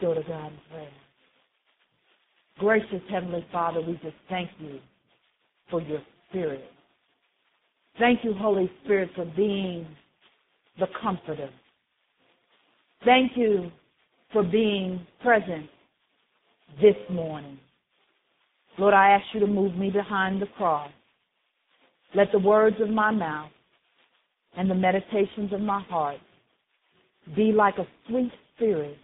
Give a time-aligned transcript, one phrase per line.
[0.00, 0.88] go to God in prayer.
[2.58, 4.78] Gracious Heavenly Father, we just thank you
[5.70, 6.64] for your Spirit.
[7.98, 9.86] Thank you, Holy Spirit, for being
[10.78, 11.50] the comforter.
[13.04, 13.70] Thank you
[14.32, 15.68] for being present
[16.80, 17.58] this morning.
[18.78, 20.90] Lord, I ask you to move me behind the cross.
[22.14, 23.50] Let the words of my mouth
[24.56, 26.18] and the meditations of my heart
[27.36, 28.96] be like a sweet spirit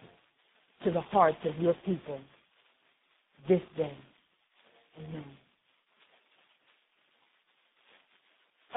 [0.87, 2.21] to the hearts of your people
[3.49, 3.93] this day.
[4.99, 5.25] Amen.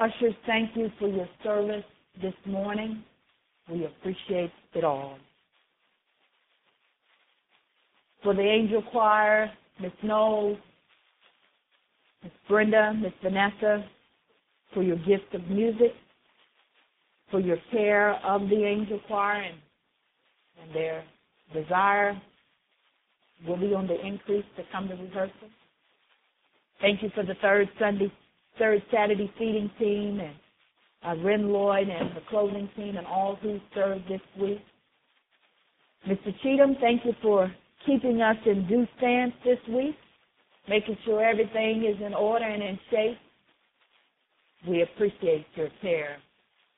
[0.00, 1.84] Ushers, thank you for your service
[2.20, 3.04] this morning.
[3.70, 5.18] We appreciate it all.
[8.24, 9.48] For the angel choir,
[9.80, 10.58] Miss Knowles,
[12.24, 13.84] Miss Brenda, Miss Vanessa,
[14.74, 15.92] for your gift of music,
[17.30, 19.58] for your care of the angel choir and,
[20.60, 21.04] and their
[21.52, 22.20] desire
[23.46, 25.34] will be on the increase to come to rehearsal.
[26.80, 28.12] Thank you for the third Sunday,
[28.58, 30.34] third Saturday feeding team and
[31.02, 34.60] uh, Ren Lloyd and the clothing team and all who served this week.
[36.08, 36.32] Mr.
[36.42, 37.52] Cheatham, thank you for
[37.86, 39.94] keeping us in due stance this week,
[40.68, 43.18] making sure everything is in order and in shape.
[44.68, 46.18] We appreciate your care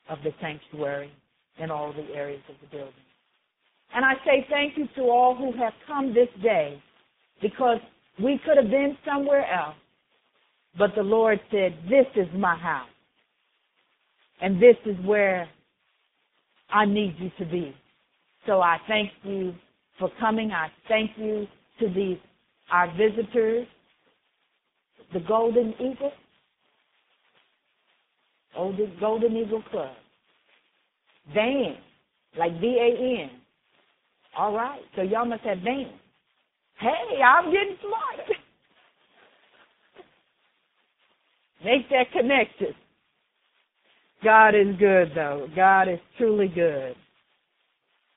[0.08, 1.10] of the sanctuary
[1.58, 2.94] and all the areas of the building.
[3.94, 6.82] And I say thank you to all who have come this day
[7.40, 7.78] because
[8.22, 9.76] we could have been somewhere else.
[10.78, 12.88] But the Lord said, this is my house.
[14.40, 15.48] And this is where
[16.70, 17.74] I need you to be.
[18.46, 19.54] So I thank you
[19.98, 20.50] for coming.
[20.52, 21.46] I thank you
[21.80, 22.18] to these,
[22.72, 23.66] our visitors,
[25.12, 26.12] the Golden Eagle,
[28.54, 29.94] Golden, Golden Eagle Club.
[31.34, 31.76] Van,
[32.38, 33.30] like V-A-N.
[34.36, 35.92] All right, so y'all must have Van.
[36.78, 38.28] Hey, I'm getting smart.
[41.64, 42.74] Make that connection.
[44.24, 45.48] God is good though.
[45.54, 46.94] God is truly good.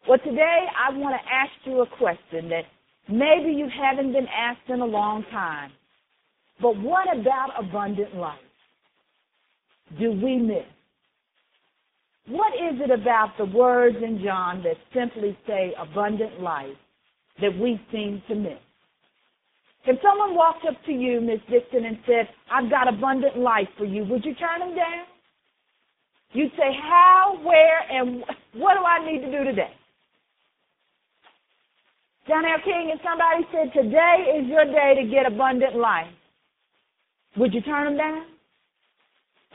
[0.08, 2.64] Well, today I want to ask you a question that
[3.10, 5.72] maybe you haven't been asked in a long time.
[6.62, 8.38] But what about abundant life?
[10.00, 10.64] Do we miss?
[12.28, 16.76] What is it about the words in John that simply say abundant life
[17.40, 18.58] that we seem to miss?
[19.86, 23.86] If someone walked up to you, Miss Dixon, and said, I've got abundant life for
[23.86, 25.06] you, would you turn them down?
[26.32, 29.70] You'd say, how, where, and what do I need to do today?
[32.28, 32.58] John L.
[32.66, 36.08] King if somebody said, today is your day to get abundant life.
[37.38, 38.26] Would you turn them down?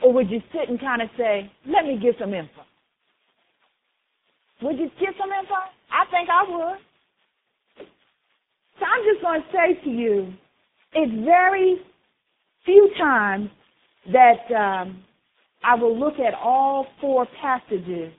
[0.03, 2.61] Or would you sit and kind of say, let me get some info?
[4.63, 5.53] Would you get some info?
[5.91, 6.77] I think I would.
[8.79, 10.33] So I'm just going to say to you,
[10.93, 11.77] it's very
[12.65, 13.49] few times
[14.11, 15.03] that um,
[15.63, 18.13] I will look at all four passages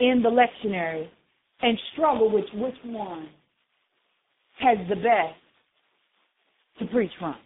[0.00, 1.08] in the lectionary
[1.62, 3.28] and struggle with which one
[4.58, 5.34] has the best
[6.78, 7.36] to preach from.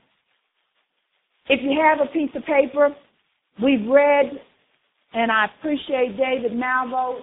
[1.48, 2.88] If you have a piece of paper,
[3.62, 4.32] we've read,
[5.12, 7.20] and I appreciate David Malvo,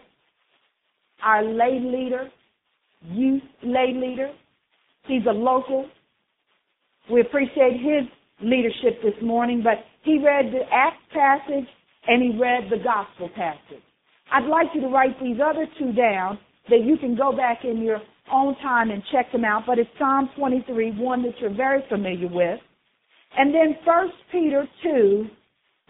[1.24, 2.30] our lay leader,
[3.10, 4.31] youth lay leader.
[5.08, 5.88] He's a local.
[7.12, 8.08] We appreciate his
[8.42, 11.68] leadership this morning, but he read the Acts passage
[12.08, 13.84] and he read the Gospel passage.
[14.31, 16.40] I'd like you to write these other two down
[16.70, 18.00] that you can go back in your
[18.31, 22.28] own time and check them out, but it's Psalm 23, one that you're very familiar
[22.28, 22.60] with.
[23.38, 25.28] And then 1 Peter 2,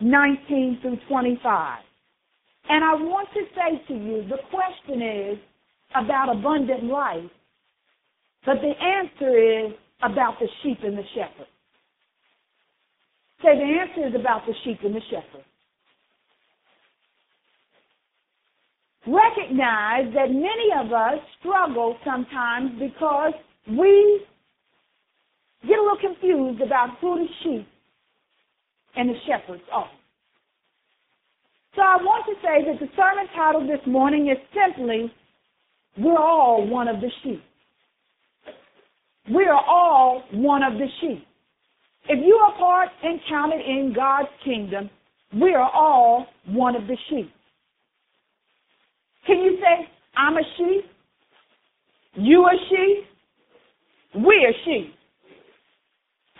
[0.02, 1.79] 19 through 25.
[2.69, 5.38] And I want to say to you, the question is
[5.96, 7.29] about abundant life,
[8.46, 11.47] but the answer is about the sheep and the shepherd.
[13.44, 15.46] Say the answer is about the sheep and the shepherd.
[19.08, 23.34] Recognize that many of us struggle sometimes because
[23.67, 24.23] we
[25.67, 27.67] get a little confused about who the sheep
[28.96, 29.90] and the shepherds are.
[31.75, 35.11] So I want to say that the sermon title this morning is simply,
[35.97, 37.41] We're all one of the sheep.
[39.34, 41.25] We are all one of the sheep.
[42.09, 44.90] If you are part and counted in God's kingdom,
[45.40, 47.31] we are all one of the sheep.
[49.28, 49.87] Can you say,
[50.17, 50.85] I'm a sheep?
[52.16, 54.23] You a sheep?
[54.25, 54.93] We a sheep.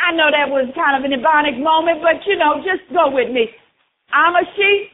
[0.02, 3.32] I know that was kind of an ebonic moment, but you know, just go with
[3.32, 3.48] me.
[4.12, 4.90] I'm a sheep.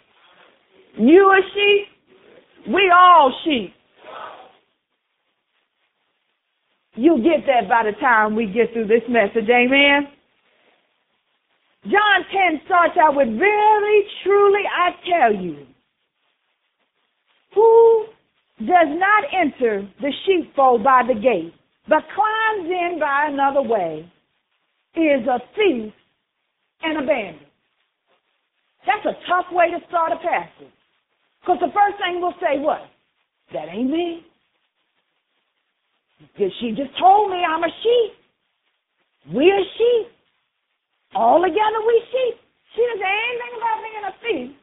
[0.99, 2.73] You a sheep.
[2.73, 3.73] We all sheep.
[6.95, 9.49] You'll get that by the time we get through this message.
[9.49, 10.07] Amen.
[11.83, 15.65] John 10 starts out with, Very truly I tell you,
[17.53, 18.05] who
[18.59, 21.53] does not enter the sheepfold by the gate,
[21.87, 24.11] but climbs in by another way,
[24.97, 25.93] is a thief
[26.83, 27.47] and a bandit.
[28.85, 30.73] That's a tough way to start a passage.
[31.41, 32.81] Because the first thing we'll say, what?
[33.53, 34.25] That ain't me.
[36.19, 38.11] Because she just told me I'm a sheep.
[39.33, 40.07] We're sheep.
[41.15, 42.35] All together we sheep.
[42.75, 44.57] She didn't say anything about being a thief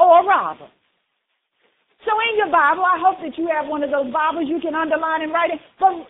[0.00, 0.68] or a robber.
[2.04, 4.74] So in your Bible, I hope that you have one of those Bibles you can
[4.74, 5.60] underline and write it.
[5.78, 6.06] But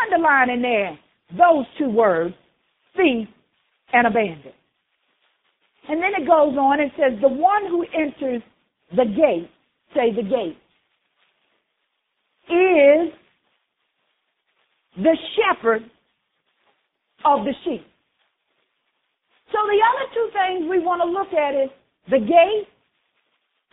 [0.00, 0.98] underline in there
[1.36, 2.34] those two words,
[2.96, 3.28] thief
[3.92, 4.52] and abandon.
[5.88, 8.42] And then it goes on and says, the one who enters
[8.90, 9.50] the gate,
[9.94, 10.58] say the gate,
[12.48, 13.12] is
[14.96, 15.82] the shepherd
[17.24, 17.84] of the sheep.
[19.52, 21.70] So the other two things we want to look at is
[22.10, 22.66] the gate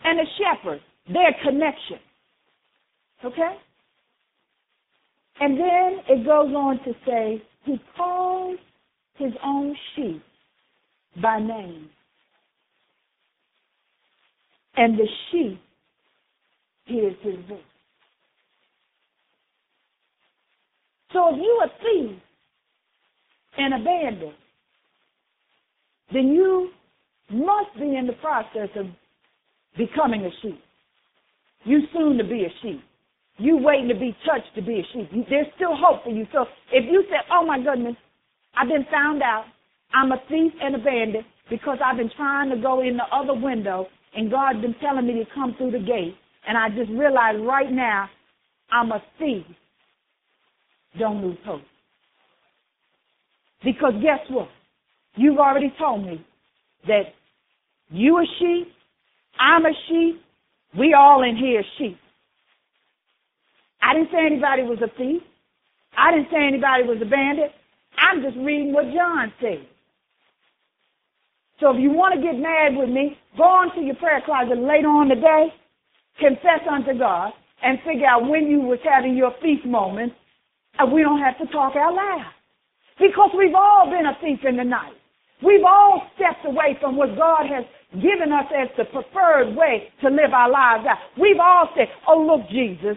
[0.04, 1.98] and the shepherd, their connection.
[3.24, 3.56] Okay?
[5.40, 8.58] And then it goes on to say, he calls
[9.16, 10.22] his own sheep
[11.22, 11.88] by name.
[14.76, 15.60] And the sheep
[16.86, 17.60] hears his voice.
[21.12, 22.18] So if you a thief
[23.56, 24.34] and abandoned,
[26.12, 26.70] then you
[27.30, 28.86] must be in the process of
[29.78, 30.60] becoming a sheep.
[31.64, 32.82] You soon to be a sheep.
[33.38, 35.10] You waiting to be touched to be a sheep.
[35.28, 36.26] There's still hope for you.
[36.32, 37.96] So if you say, oh my goodness,
[38.56, 39.44] I've been found out,
[39.92, 43.34] I'm a thief and a bandit because I've been trying to go in the other
[43.34, 46.14] window and God's been telling me to come through the gate.
[46.46, 48.08] And I just realized right now
[48.70, 49.44] I'm a thief.
[50.98, 51.62] Don't lose hope.
[53.64, 54.48] Because guess what?
[55.16, 56.24] You've already told me
[56.86, 57.14] that
[57.90, 58.68] you a sheep,
[59.38, 60.20] I'm a sheep,
[60.78, 61.96] we all in here sheep.
[63.82, 65.22] I didn't say anybody was a thief.
[65.96, 67.52] I didn't say anybody was a bandit.
[67.98, 69.66] I'm just reading what John said.
[71.60, 74.88] So if you want to get mad with me, go into your prayer closet later
[74.88, 75.48] on today,
[76.18, 77.32] confess unto God,
[77.62, 80.12] and figure out when you was having your thief moment,
[80.78, 82.32] and we don't have to talk out loud.
[82.98, 84.94] Because we've all been a thief in the night.
[85.42, 87.64] We've all stepped away from what God has
[87.94, 90.98] given us as the preferred way to live our lives out.
[91.20, 92.96] We've all said, oh, look, Jesus,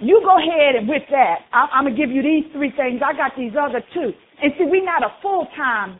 [0.00, 3.02] you go ahead and with that, I, am going to give you these three things.
[3.04, 4.12] I got these other two.
[4.42, 5.98] And see, we're not a full-time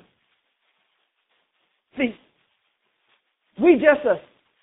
[1.99, 2.17] See,
[3.61, 4.20] We just a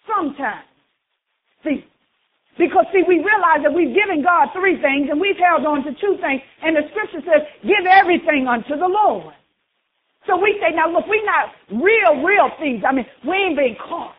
[0.08, 0.64] sometime
[1.64, 1.86] See,
[2.58, 5.94] Because see, we realize that we've given God three things and we've held on to
[6.02, 6.42] two things.
[6.64, 9.36] And the scripture says, give everything unto the Lord.
[10.28, 12.84] So we say, now look, we're not real, real thieves.
[12.88, 14.17] I mean, we ain't been caught.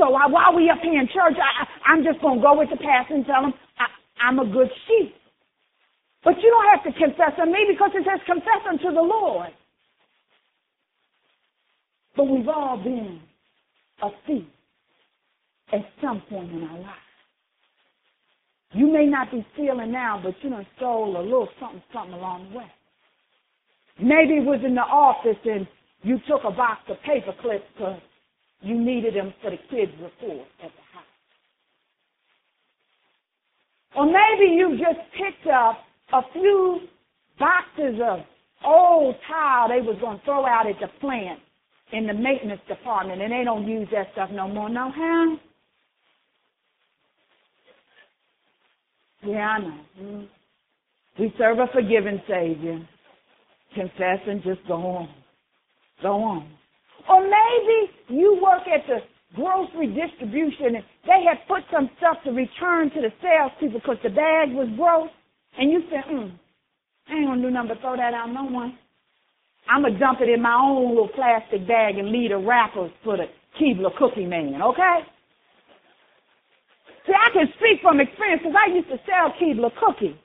[0.00, 2.70] So I, while we up here in church, I, I'm just going to go with
[2.70, 3.86] the pastor and tell him I,
[4.26, 5.14] I'm a good sheep.
[6.24, 9.50] But you don't have to confess on me because it says confess unto the Lord.
[12.16, 13.20] But we've all been
[14.02, 14.46] a thief
[15.72, 17.06] at some point in our life.
[18.74, 22.50] You may not be feeling now, but you done stole a little something, something along
[22.52, 22.72] the way.
[24.00, 25.66] Maybe it was in the office and
[26.02, 28.00] you took a box of paper clips because
[28.62, 31.04] you needed them for the kids' report at the house.
[33.96, 35.78] Or maybe you just picked up
[36.12, 36.80] a few
[37.38, 38.20] boxes of
[38.66, 41.40] old tile they was going to throw out at the plant
[41.92, 44.70] in the maintenance department and they don't use that stuff no more.
[44.70, 45.36] No, huh?
[49.26, 49.80] Yeah, I know.
[50.02, 50.28] Mm.
[51.18, 52.86] We serve a forgiving Savior
[53.74, 55.10] confess and just go on.
[56.02, 56.50] Go on.
[57.08, 58.98] Or maybe you work at the
[59.34, 64.10] grocery distribution and they had put some stuff to return to the salespeople because the
[64.10, 65.10] bag was gross.
[65.58, 66.28] And you said, hmm,
[67.08, 68.78] I ain't gonna do nothing but throw that out no one.
[69.68, 73.16] I'm gonna dump it in my own little plastic bag and leave the wrappers for
[73.16, 73.26] the
[73.60, 75.00] Keebler cookie man, okay?
[77.06, 80.16] See, I can speak from experience because I used to sell Keebler cookies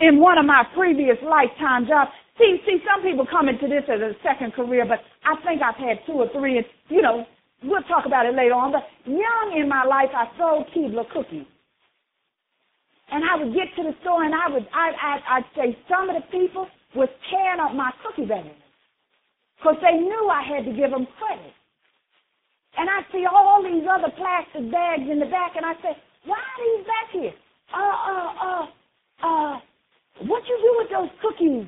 [0.00, 2.10] in one of my previous lifetime jobs.
[2.38, 5.76] See, see, some people come into this as a second career, but I think I've
[5.76, 7.26] had two or three, and you know,
[7.62, 8.72] we'll talk about it later on.
[8.72, 11.44] But young in my life, I sold Keebler cookies,
[13.12, 16.08] and I would get to the store, and I would, I, I, I'd say some
[16.08, 18.56] of the people was tearing up my cookie bags
[19.58, 21.52] because they knew I had to give them credit.
[22.78, 25.92] And I see all these other plastic bags in the back, and I say,
[26.24, 27.34] why are these back here?
[27.74, 28.66] Uh, uh, uh,
[29.22, 29.58] uh,
[30.24, 31.66] what you do with those cookies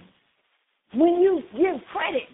[0.96, 2.28] when you give credit?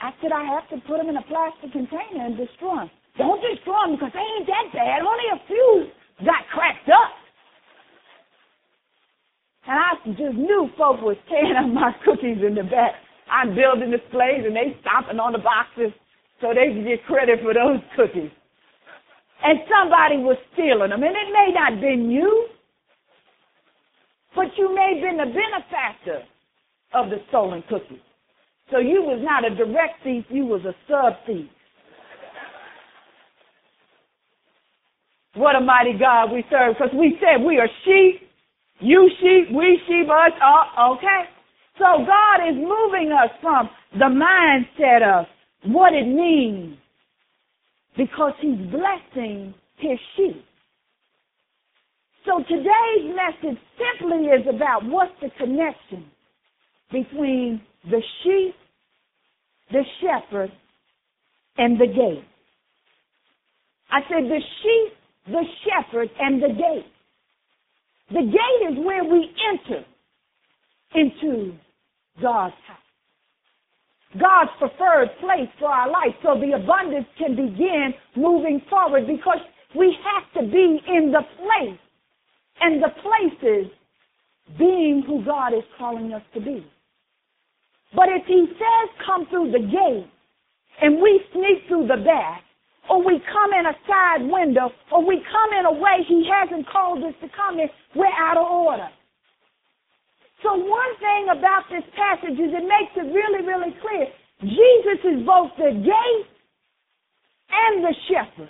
[0.00, 2.90] I said, I have to put them in a plastic container and destroy them.
[3.18, 5.04] Don't destroy them because they ain't that bad.
[5.04, 5.70] Only a few
[6.24, 7.12] got cracked up.
[9.68, 12.96] And I just knew folk was tearing up my cookies in the back.
[13.30, 15.92] I'm building displays and they stomping on the boxes
[16.40, 18.32] so they can get credit for those cookies.
[19.44, 21.04] And somebody was stealing them.
[21.04, 22.48] And it may not have been you,
[24.34, 26.24] but you may have been the benefactor
[26.94, 27.98] of the stolen cookies.
[28.70, 31.48] So you was not a direct thief, you was a sub thief.
[35.34, 38.28] What a mighty God we serve, because we said we are sheep,
[38.80, 41.30] you sheep, we sheep, us, all, okay?
[41.78, 45.26] So God is moving us from the mindset of
[45.70, 46.76] what it means
[47.96, 50.44] because he's blessing his sheep.
[52.26, 56.04] So today's message simply is about what's the connection
[56.92, 58.54] between the sheep,
[59.70, 60.50] the shepherd,
[61.56, 62.24] and the gate.
[63.90, 64.92] I said the sheep,
[65.26, 66.86] the shepherd, and the gate.
[68.10, 69.84] The gate is where we enter
[70.94, 71.52] into
[72.20, 72.78] God's house.
[74.18, 79.38] God's preferred place for our life so the abundance can begin moving forward because
[79.76, 81.78] we have to be in the place
[82.60, 83.70] and the places
[84.58, 86.66] being who God is calling us to be.
[87.94, 90.06] But if he says come through the gate
[90.80, 92.42] and we sneak through the back,
[92.88, 96.66] or we come in a side window, or we come in a way he hasn't
[96.68, 98.88] called us to come in, we're out of order.
[100.42, 104.08] So one thing about this passage is it makes it really, really clear.
[104.40, 106.28] Jesus is both the gate
[107.52, 108.48] and the shepherd.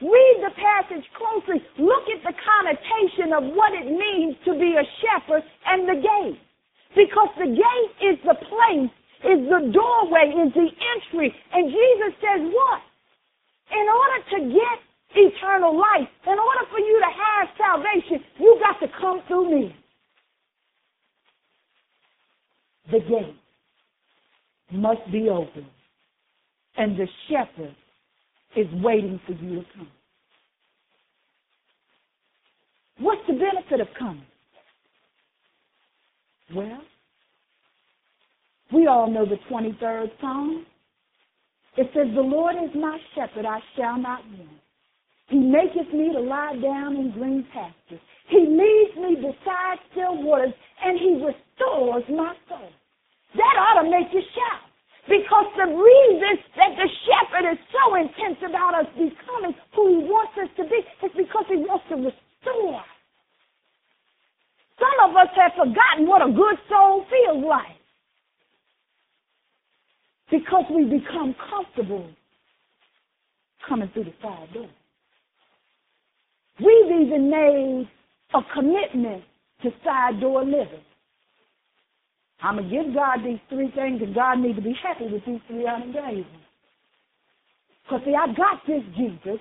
[0.00, 1.60] Read the passage closely.
[1.76, 6.40] Look at the connotation of what it means to be a shepherd and the gate.
[6.96, 8.16] Because the gate is
[9.60, 11.34] the doorway, is the entry.
[11.52, 12.80] And Jesus says what?
[13.72, 14.78] In order to get
[15.14, 19.76] eternal life, in order for you to have salvation, you got to come through me.
[22.90, 23.36] The gate
[24.72, 25.66] must be open.
[26.76, 27.74] And the shepherd
[28.56, 29.88] is waiting for you to come.
[32.98, 34.26] What's the benefit of coming?
[36.54, 36.80] Well,
[38.72, 40.66] we all know the 23rd Psalm.
[41.76, 44.62] It says, The Lord is my shepherd, I shall not want.
[45.28, 48.00] He maketh me to lie down in green pastures.
[48.28, 52.70] He leads me beside still waters, and he restores my soul.
[53.34, 54.66] That ought to make you shout.
[55.06, 60.34] Because the reason that the shepherd is so intense about us becoming who he wants
[60.38, 62.82] us to be is because he wants to restore
[64.80, 67.76] some of us have forgotten what a good soul feels like.
[70.30, 71.34] Because we become
[73.68, 74.68] coming through the side door.
[76.58, 77.88] We've even made
[78.34, 79.24] a commitment
[79.62, 80.84] to side door living.
[82.42, 85.24] I'm going to give God these three things, and God needs to be happy with
[85.26, 86.24] these three gave.
[87.84, 89.40] Because, see, I got this Jesus,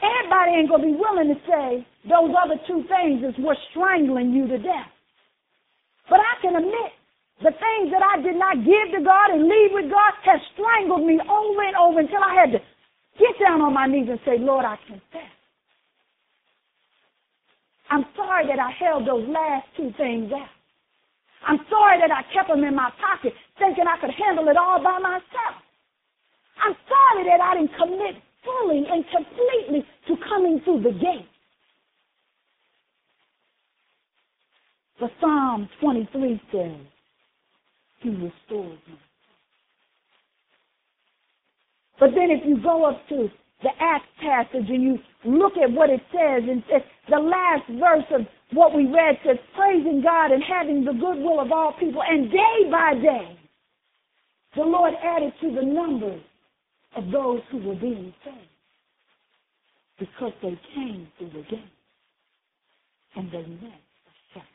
[0.00, 4.32] Everybody ain't going to be willing to say those other two things is what's strangling
[4.32, 4.88] you to death.
[6.08, 6.92] But I can admit
[7.40, 11.06] the things that I did not give to God and leave with God has strangled
[11.06, 12.60] me over and over until I had to
[13.18, 15.32] get down on my knees and say, Lord, I confess.
[17.90, 20.52] I'm sorry that I held those last two things out.
[21.48, 24.82] I'm sorry that I kept them in my pocket thinking I could handle it all
[24.82, 25.56] by myself.
[26.60, 31.28] I'm sorry that I didn't commit fully and completely to coming through the gate.
[35.00, 36.99] But Psalm 23 says,
[38.00, 38.98] He restores me.
[41.98, 43.28] But then if you go up to
[43.62, 46.62] the Acts passage and you look at what it says, and
[47.10, 51.52] the last verse of what we read says, praising God and having the goodwill of
[51.52, 53.38] all people, and day by day,
[54.56, 56.22] the Lord added to the numbers
[56.96, 58.36] of those who were being saved
[59.98, 61.60] because they came through the gate
[63.14, 64.46] and they met the shepherd.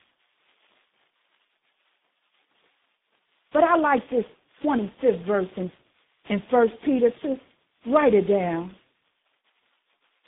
[3.55, 4.25] But I like this
[4.65, 5.71] 25th verse in,
[6.29, 7.37] in 1 Peter 2.
[7.89, 8.75] Write it down.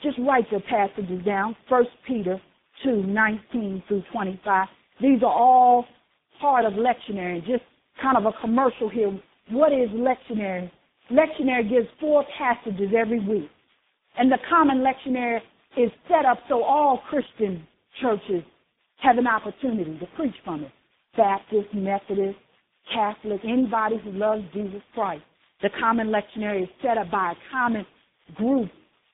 [0.02, 1.54] Just write the passages down.
[1.68, 2.40] 1 Peter
[2.84, 4.68] 2, 19 through 25.
[5.02, 5.84] These are all
[6.40, 7.40] part of lectionary.
[7.40, 7.64] Just
[8.00, 9.20] kind of a commercial here.
[9.50, 10.70] What is lectionary?
[11.12, 13.50] Lectionary gives four passages every week.
[14.16, 15.40] And the common lectionary
[15.76, 17.66] is set up so all Christian
[18.00, 18.42] churches
[19.02, 20.72] have an opportunity to preach from it.
[21.14, 22.38] Baptist, Methodist,
[22.92, 25.22] Catholic, anybody who loves Jesus Christ.
[25.62, 27.86] The common lectionary is set up by a common
[28.36, 28.70] group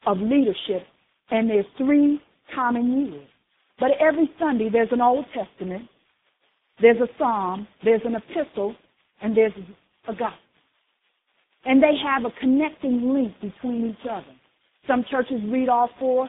[0.07, 0.87] of leadership,
[1.31, 2.21] and there's three
[2.55, 3.27] common years.
[3.81, 5.89] But every Sunday there's an Old Testament,
[6.81, 8.75] there's a Psalm, there's an epistle,
[9.23, 9.53] and there's
[10.09, 10.39] a gospel.
[11.65, 14.27] And they have a connecting link between each other.
[14.87, 16.29] Some churches read all four,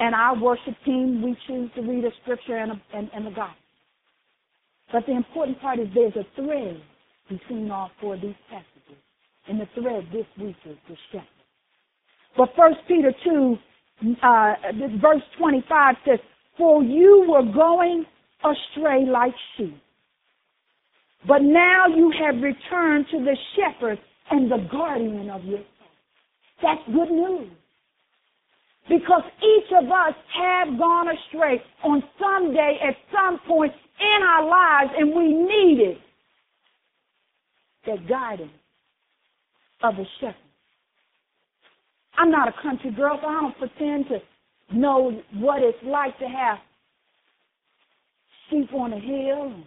[0.00, 3.30] and our worship team, we choose to read a scripture and, a, and, and the
[3.30, 3.63] gospel.
[4.94, 6.80] But the important part is there's a thread
[7.28, 9.02] between all four of these passages.
[9.48, 11.26] And the thread this week is the shepherd.
[12.36, 13.56] But First Peter 2,
[14.22, 14.54] uh,
[15.02, 16.20] verse 25 says,
[16.56, 18.04] For you were going
[18.44, 19.76] astray like sheep.
[21.26, 23.98] But now you have returned to the shepherd
[24.30, 26.62] and the guardian of your soul.
[26.62, 27.50] That's good news.
[28.88, 34.46] Because each of us have gone astray on some day at some point in our
[34.46, 35.96] lives and we needed
[37.86, 38.50] the guidance
[39.82, 40.36] of a shepherd.
[42.16, 46.26] I'm not a country girl, so I don't pretend to know what it's like to
[46.26, 46.58] have
[48.50, 49.64] sheep on a hill and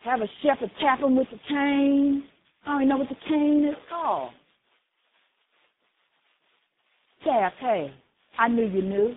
[0.00, 2.24] have a shepherd tap them with a cane.
[2.66, 4.32] I don't even know what the cane is called.
[7.24, 7.92] Tap, hey,
[8.38, 9.14] I knew you knew.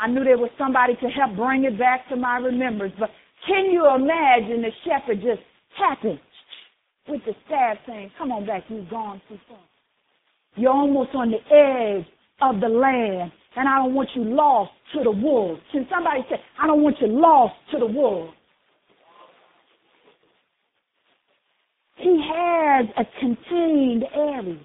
[0.00, 2.94] I knew there was somebody to help bring it back to my remembrance.
[2.98, 3.10] But
[3.46, 5.40] can you imagine the shepherd just
[5.78, 6.20] tapping
[7.08, 9.58] with the staff saying, come on back, you've gone too far.
[10.56, 12.06] You're almost on the edge
[12.42, 15.60] of the land, and I don't want you lost to the wolves.
[15.72, 18.34] Can somebody say, I don't want you lost to the wolves?
[21.96, 24.58] He has a contained area.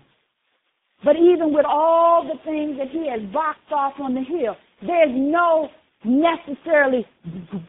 [1.04, 5.12] But even with all the things that he has boxed off on the hill, there's
[5.12, 5.70] no
[6.06, 7.06] necessarily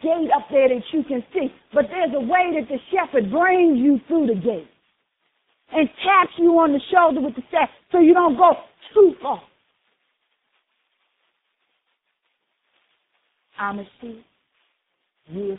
[0.03, 1.49] gate up there that you can see.
[1.73, 4.69] But there's a way that the shepherd brings you through the gate
[5.73, 8.53] and taps you on the shoulder with the staff so you don't go
[8.95, 9.43] too far.
[13.59, 14.25] I'm a sheep.
[15.27, 15.59] You're.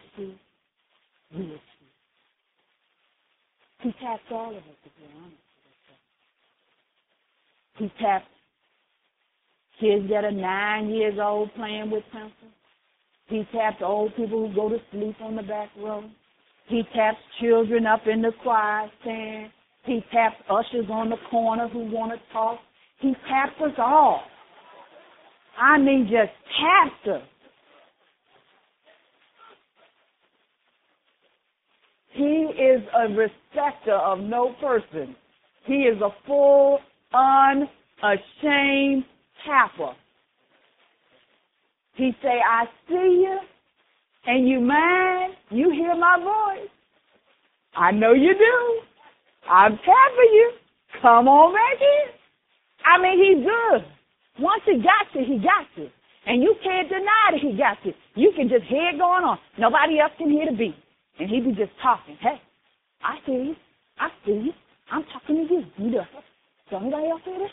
[1.34, 1.62] We're a sheep.
[3.82, 5.55] He taps all of us, if you're honest
[7.78, 8.26] He taps
[9.80, 12.34] kids that are nine years old playing with pencils.
[13.28, 16.04] He taps old people who go to sleep on the back row.
[16.68, 19.52] He taps children up in the choir stand.
[19.86, 22.60] He taps ushers on the corner who want to talk.
[23.00, 24.22] He taps us all.
[25.60, 27.28] I mean, just taps us.
[32.14, 35.16] He is a respecter of no person.
[35.66, 36.80] He is a full,
[37.13, 39.06] unashamed
[39.46, 39.94] tapper.
[41.96, 43.39] He say, I see you,
[44.28, 46.70] and you mind, you hear my voice.
[47.76, 48.82] I know you do.
[49.50, 50.52] I'm tapping you.
[51.02, 52.15] Come on back in.
[52.86, 53.86] I mean, he's good.
[54.44, 55.89] Once he got you, he got you.
[56.28, 57.94] And you can't deny that he got you.
[58.15, 59.38] You can just hear it going on.
[59.58, 60.76] Nobody else can hear the beat.
[61.20, 62.18] And he be just talking.
[62.20, 62.41] Hey,
[63.04, 63.56] I see you.
[64.00, 64.52] I see you.
[64.91, 65.63] I'm talking to you.
[65.78, 66.02] You do.
[66.71, 67.51] Anybody else hear this?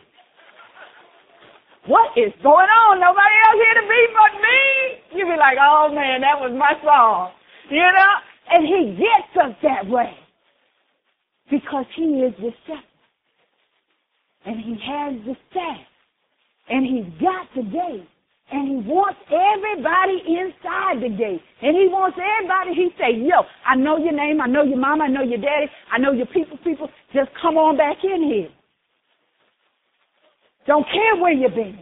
[1.86, 3.00] What is going on?
[3.00, 5.18] Nobody else here to be but me.
[5.18, 7.32] You be like, oh man, that was my song.
[7.68, 8.12] You know?
[8.50, 10.14] And he gets us that way.
[11.50, 12.84] Because he is the shepherd.
[14.46, 15.84] And he has the staff.
[16.70, 18.08] And he's got the gate.
[18.50, 21.42] And he wants everybody inside the gate.
[21.60, 25.04] And he wants everybody, he say, yo, I know your name, I know your mama,
[25.04, 26.88] I know your daddy, I know your people, people.
[27.14, 28.48] Just come on back in here.
[30.66, 31.78] Don't care where you've been.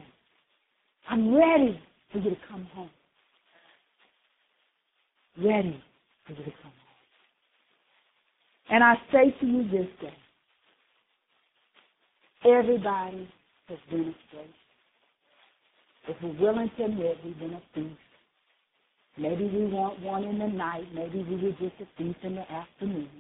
[1.09, 1.81] I'm ready
[2.13, 2.91] for you to come home.
[5.39, 5.83] Ready
[6.27, 6.73] for you to come home.
[8.71, 10.15] And I say to you this day,
[12.45, 13.29] everybody
[13.69, 14.51] has been astray.
[16.09, 17.99] If we're willing to admit we've been a thief,
[19.19, 22.53] maybe we want one in the night, maybe we were just a thief in the
[22.53, 23.11] afternoon.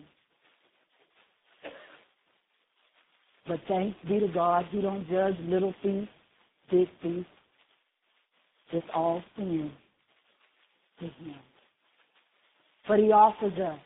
[3.47, 6.09] But thanks be to God, He don't judge little thief,
[6.71, 7.27] big thief.
[8.73, 9.71] It's all sin
[11.01, 11.35] to Him.
[12.87, 13.79] But He offers us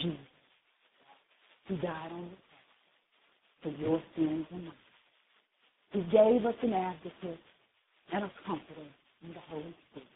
[0.00, 0.18] Jesus,
[1.68, 4.72] who died on the cross for your sins and mine.
[5.92, 7.40] He gave us an advocate
[8.12, 8.88] and a comforter
[9.22, 10.08] in the Holy Spirit.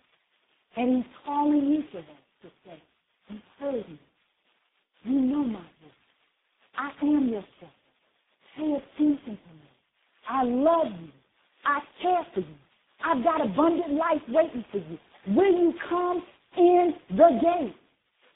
[0.77, 2.83] And He's calling each of us to say,
[3.59, 3.99] heard me.
[5.05, 6.06] You know my voice.
[6.77, 7.73] I am your shepherd.
[8.57, 9.69] Pay attention to me.
[10.29, 11.09] I love you.
[11.65, 12.57] I care for you.
[13.05, 14.99] I've got abundant life waiting for you.
[15.35, 16.23] Will you come
[16.57, 17.75] in the gate?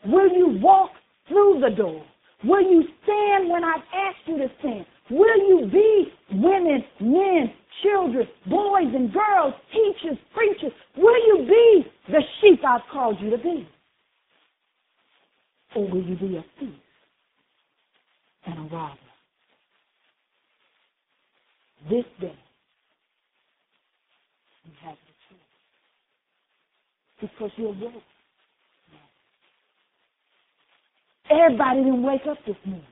[0.06, 0.90] Will you walk
[1.28, 2.04] through the door?
[2.44, 4.86] Will you stand when I've asked you to stand?
[5.10, 10.72] Will you be women, men, children, boys and girls, teachers, preachers?
[10.96, 13.68] Will you be the sheep I've called you to be?
[15.76, 16.74] Or will you be a thief
[18.72, 18.94] robber?
[21.88, 22.36] This day,
[24.64, 25.40] you have the choice.
[27.20, 28.02] Because you're woke.
[31.30, 32.84] Everybody didn't wake up this morning.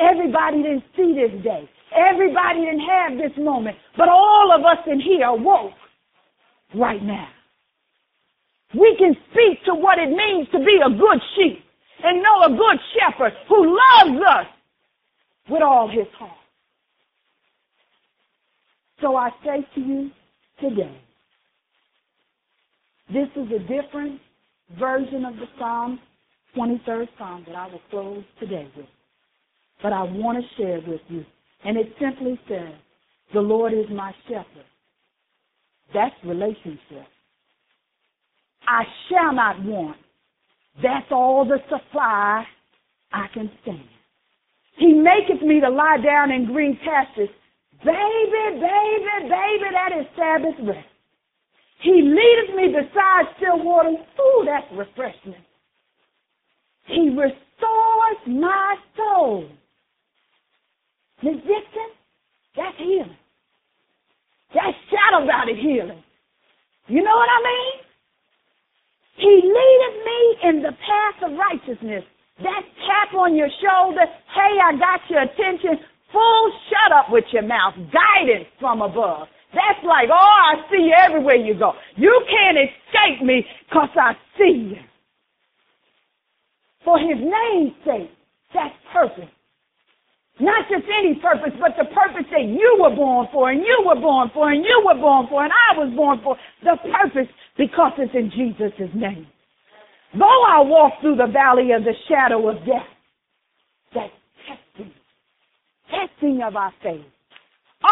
[0.00, 1.68] Everybody didn't see this day.
[1.96, 3.76] Everybody didn't have this moment.
[3.96, 5.72] But all of us in here are woke
[6.74, 7.28] right now.
[8.74, 11.64] We can speak to what it means to be a good sheep
[12.04, 14.46] and know a good shepherd who loves us
[15.50, 16.32] with all his heart.
[19.00, 20.10] So I say to you
[20.60, 20.96] today,
[23.12, 24.20] this is a different
[24.78, 25.98] version of the Psalm,
[26.56, 28.86] 23rd Psalm that I will close today with.
[29.82, 31.24] But I want to share with you.
[31.64, 32.72] And it simply says,
[33.32, 34.66] the Lord is my shepherd.
[35.92, 37.06] That's relationship.
[38.66, 39.96] I shall not want.
[40.82, 42.44] That's all the supply
[43.12, 43.88] I can stand.
[44.76, 47.28] He maketh me to lie down in green pastures.
[47.84, 50.86] Baby, baby, baby, that is Sabbath rest.
[51.82, 53.96] He leadeth me beside still waters.
[54.20, 55.44] Ooh, that's refreshment.
[56.86, 59.48] He restores my soul.
[61.22, 61.90] Miss Dixon,
[62.56, 63.16] that's healing.
[64.54, 66.02] That's shadow it healing.
[66.88, 67.80] You know what I mean?
[69.16, 72.04] He leadeth me in the path of righteousness.
[72.42, 75.84] That tap on your shoulder, hey, I got your attention.
[76.12, 77.74] Full shut up with your mouth.
[77.92, 79.28] Guidance from above.
[79.52, 81.72] That's like, oh, I see you everywhere you go.
[81.96, 84.82] You can't escape me because I see you.
[86.84, 88.10] For his name's sake,
[88.54, 89.30] that's purpose.
[90.40, 94.00] Not just any purpose, but the purpose that you were born for, and you were
[94.00, 96.36] born for, and you were born for, and I was born for.
[96.64, 99.26] The purpose because it's in Jesus' name.
[100.18, 102.88] Though I walk through the valley of the shadow of death,
[103.94, 104.12] that's
[104.46, 104.92] testing,
[105.90, 107.04] testing of our faith,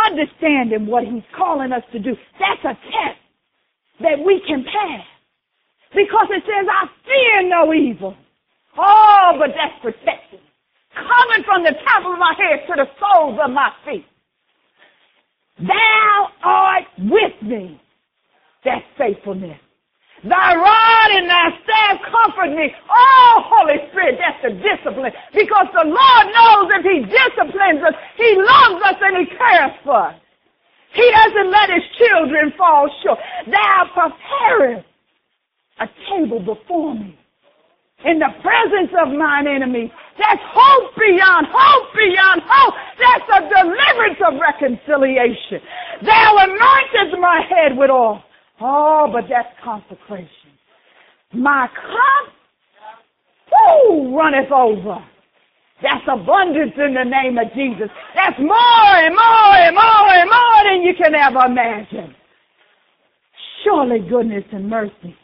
[0.06, 2.16] understanding what He's calling us to do.
[2.40, 3.20] That's a test
[4.00, 5.06] that we can pass.
[5.94, 8.14] Because it says, I fear no evil.
[8.76, 10.40] Oh, but that's protection.
[10.94, 14.04] Coming from the top of my head to the soles of my feet.
[15.60, 17.80] Thou art with me.
[18.64, 19.58] That's faithfulness.
[20.24, 22.74] Thy rod and thy staff comfort me.
[22.90, 25.12] Oh, Holy Spirit, that's the discipline.
[25.32, 30.10] Because the Lord knows if He disciplines us, He loves us and He cares for
[30.10, 30.16] us.
[30.94, 33.18] He doesn't let His children fall short.
[33.46, 34.86] Thou preparest
[35.80, 37.16] a table before me
[38.04, 39.90] in the presence of mine enemies.
[40.18, 42.74] That's hope beyond hope beyond hope.
[42.98, 45.62] That's a deliverance of reconciliation.
[46.02, 48.22] Thou anointest my head with oil.
[48.60, 50.28] Oh, but that's consecration.
[51.32, 52.32] My cup,
[53.52, 54.98] whoo, runneth over.
[55.82, 57.88] That's abundance in the name of Jesus.
[58.14, 62.14] That's more and more and more and more than you can ever imagine.
[63.62, 65.14] Surely goodness and mercy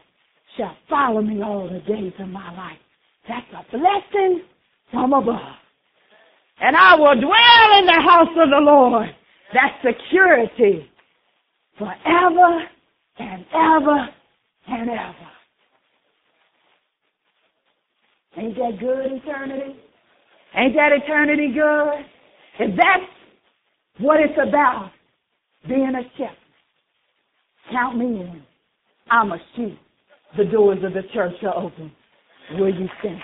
[0.56, 2.78] shall follow me all the days of my life.
[3.28, 4.42] That's a blessing
[4.92, 5.40] from above.
[6.60, 9.08] And I will dwell in the house of the Lord.
[9.52, 10.88] That's security
[11.78, 12.68] forever
[13.18, 14.08] and ever
[14.68, 15.14] and ever.
[18.36, 19.76] Ain't that good, eternity?
[20.56, 22.04] Ain't that eternity good?
[22.60, 23.12] If that's
[23.98, 24.90] what it's about,
[25.68, 26.36] being a shepherd,
[27.70, 28.42] count me in.
[29.10, 29.78] I'm a sheep.
[30.36, 31.92] The doors of the church are open.
[32.52, 33.20] Will you stand?